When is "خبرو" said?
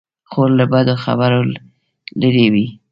1.03-1.39